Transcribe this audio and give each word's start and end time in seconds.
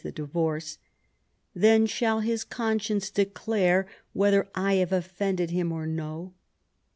the 0.01 0.11
divorce); 0.11 0.79
then 1.53 1.85
shall 1.85 2.21
his 2.21 2.43
conscience 2.43 3.11
declare 3.11 3.85
whether 4.13 4.49
I 4.55 4.73
have 4.77 4.91
offended 4.91 5.51
him 5.51 5.71
or 5.71 5.85
no. 5.85 6.33